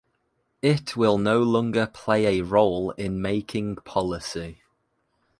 [0.63, 4.63] It will no longer play a role in making policy.